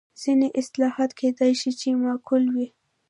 [0.21, 2.67] ځینې اصلاحات کېدای شي چې معقول وي.